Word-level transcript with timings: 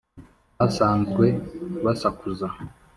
Basanzwe 0.59 1.25
basakuza 1.85 2.47